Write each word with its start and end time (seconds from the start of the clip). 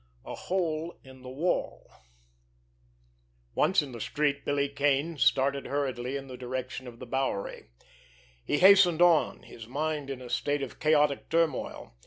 XIX—A 0.23 0.33
HOLE 0.35 0.99
IN 1.03 1.21
THE 1.21 1.29
WALL 1.29 1.91
Once 3.53 3.83
in 3.83 3.91
the 3.91 4.01
street, 4.01 4.43
Billy 4.43 4.67
Kane 4.67 5.19
started 5.19 5.67
hurriedly 5.67 6.17
in 6.17 6.25
the 6.25 6.37
direction 6.37 6.87
of 6.87 6.97
the 6.97 7.05
Bowery. 7.05 7.65
He 8.43 8.57
hastened 8.57 9.03
on, 9.03 9.43
his 9.43 9.67
mind 9.67 10.09
in 10.09 10.19
a 10.19 10.27
state 10.31 10.63
of 10.63 10.79
chaotic 10.79 11.29
turmoil. 11.29 11.93